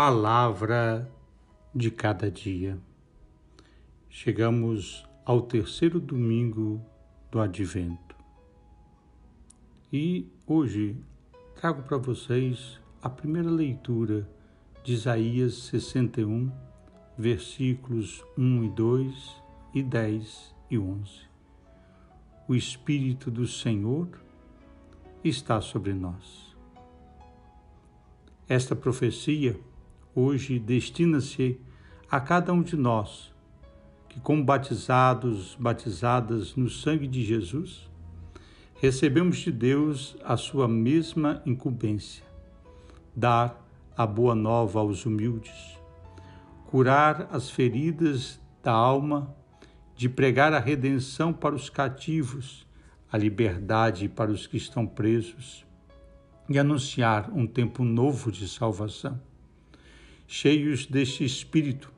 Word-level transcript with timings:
Palavra 0.00 1.10
de 1.74 1.90
cada 1.90 2.30
dia. 2.30 2.78
Chegamos 4.08 5.04
ao 5.24 5.42
terceiro 5.42 5.98
domingo 5.98 6.80
do 7.32 7.40
Advento. 7.40 8.14
E 9.92 10.30
hoje 10.46 10.96
trago 11.56 11.82
para 11.82 11.96
vocês 11.96 12.80
a 13.02 13.10
primeira 13.10 13.50
leitura 13.50 14.30
de 14.84 14.92
Isaías 14.92 15.54
61, 15.64 16.48
versículos 17.18 18.24
1 18.38 18.64
e 18.66 18.68
2 18.68 19.42
e 19.74 19.82
10 19.82 20.54
e 20.70 20.78
11. 20.78 21.10
O 22.46 22.54
Espírito 22.54 23.32
do 23.32 23.48
Senhor 23.48 24.08
está 25.24 25.60
sobre 25.60 25.92
nós. 25.92 26.56
Esta 28.48 28.76
profecia 28.76 29.58
hoje 30.18 30.58
destina-se 30.58 31.60
a 32.10 32.18
cada 32.18 32.52
um 32.52 32.62
de 32.62 32.76
nós 32.76 33.32
que, 34.08 34.18
como 34.18 34.42
batizados, 34.42 35.56
batizadas 35.60 36.56
no 36.56 36.68
sangue 36.68 37.06
de 37.06 37.22
Jesus, 37.22 37.88
recebemos 38.80 39.38
de 39.38 39.52
Deus 39.52 40.16
a 40.24 40.36
sua 40.36 40.66
mesma 40.66 41.40
incumbência, 41.46 42.24
dar 43.14 43.64
a 43.96 44.06
boa 44.06 44.34
nova 44.34 44.80
aos 44.80 45.06
humildes, 45.06 45.78
curar 46.66 47.28
as 47.30 47.48
feridas 47.48 48.40
da 48.62 48.72
alma, 48.72 49.34
de 49.94 50.08
pregar 50.08 50.52
a 50.52 50.58
redenção 50.58 51.32
para 51.32 51.54
os 51.54 51.70
cativos, 51.70 52.66
a 53.10 53.16
liberdade 53.16 54.08
para 54.08 54.30
os 54.30 54.46
que 54.46 54.56
estão 54.56 54.86
presos 54.86 55.64
e 56.48 56.58
anunciar 56.58 57.30
um 57.32 57.46
tempo 57.46 57.84
novo 57.84 58.32
de 58.32 58.48
salvação 58.48 59.20
cheios 60.30 60.84
deste 60.84 61.24
Espírito, 61.24 61.90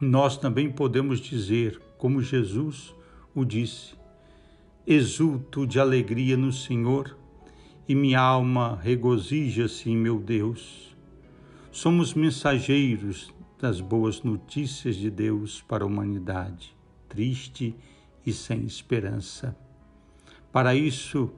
nós 0.00 0.36
também 0.36 0.70
podemos 0.70 1.18
dizer, 1.18 1.82
como 1.98 2.22
Jesus 2.22 2.94
o 3.34 3.44
disse: 3.44 3.96
Exulto 4.86 5.66
de 5.66 5.80
alegria 5.80 6.36
no 6.36 6.52
Senhor 6.52 7.18
e 7.88 7.96
minha 7.96 8.20
alma 8.20 8.78
regozija-se 8.80 9.90
em 9.90 9.96
meu 9.96 10.20
Deus. 10.20 10.96
Somos 11.72 12.14
mensageiros 12.14 13.34
das 13.60 13.80
boas 13.80 14.22
notícias 14.22 14.94
de 14.94 15.10
Deus 15.10 15.60
para 15.60 15.82
a 15.82 15.86
humanidade, 15.86 16.76
triste 17.08 17.74
e 18.24 18.32
sem 18.32 18.64
esperança. 18.64 19.56
Para 20.52 20.76
isso, 20.76 21.32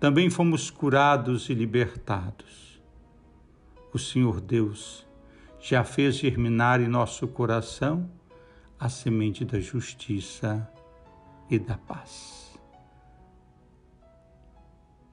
também 0.00 0.28
fomos 0.28 0.68
curados 0.68 1.48
e 1.48 1.54
libertados. 1.54 2.82
O 3.92 3.98
Senhor 3.98 4.40
Deus 4.40 5.06
já 5.64 5.82
fez 5.82 6.16
germinar 6.16 6.78
em 6.82 6.88
nosso 6.88 7.26
coração 7.26 8.10
a 8.78 8.90
semente 8.90 9.46
da 9.46 9.58
justiça 9.58 10.70
e 11.48 11.58
da 11.58 11.78
paz. 11.78 12.60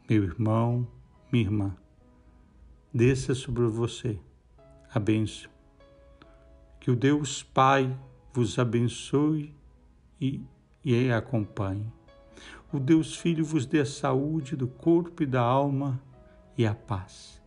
Meu 0.10 0.26
irmão, 0.26 0.86
minha 1.32 1.46
irmã, 1.46 1.78
desça 2.94 3.34
sobre 3.34 3.66
você 3.68 4.20
a 4.94 5.00
bênção. 5.00 5.50
Que 6.82 6.92
o 6.92 6.98
Deus 6.98 7.42
Pai 7.42 7.98
vos 8.34 8.60
abençoe 8.60 9.56
e, 10.20 10.44
e 10.84 11.10
acompanhe. 11.14 11.90
O 12.74 12.78
Deus 12.78 13.16
Filho 13.16 13.46
vos 13.46 13.66
dê 13.66 13.80
a 13.80 13.86
saúde 13.86 14.58
do 14.58 14.68
corpo 14.68 15.24
e 15.24 15.26
da 15.26 15.40
alma 15.40 15.98
e 16.58 16.66
a 16.66 16.76
paz 16.76 17.41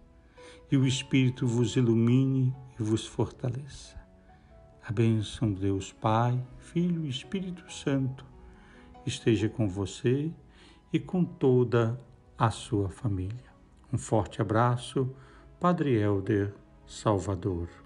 e 0.71 0.77
o 0.77 0.87
Espírito 0.87 1.47
vos 1.47 1.77
ilumine 1.77 2.55
e 2.79 2.83
vos 2.83 3.07
fortaleça. 3.07 4.03
A 4.87 4.93
bênção 4.93 5.53
de 5.53 5.61
Deus 5.61 5.93
Pai, 5.93 6.39
Filho 6.59 7.05
e 7.05 7.09
Espírito 7.09 7.73
Santo 7.73 8.25
esteja 9.07 9.49
com 9.49 9.69
você 9.69 10.31
e 10.93 10.99
com 10.99 11.25
toda 11.25 11.99
a 12.37 12.51
sua 12.51 12.89
família. 12.89 13.55
Um 13.93 13.99
forte 13.99 14.43
abraço, 14.43 15.09
Padre 15.61 15.95
Helder 15.95 16.55
Salvador. 16.87 17.84